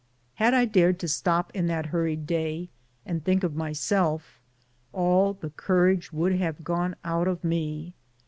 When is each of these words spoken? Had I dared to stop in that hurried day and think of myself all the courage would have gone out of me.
Had 0.37 0.55
I 0.55 0.65
dared 0.65 0.97
to 1.01 1.07
stop 1.07 1.51
in 1.55 1.67
that 1.67 1.85
hurried 1.93 2.25
day 2.25 2.69
and 3.05 3.23
think 3.23 3.43
of 3.43 3.53
myself 3.55 4.41
all 4.93 5.33
the 5.33 5.51
courage 5.51 6.11
would 6.11 6.33
have 6.33 6.63
gone 6.63 6.95
out 7.05 7.27
of 7.27 7.43
me. 7.43 7.93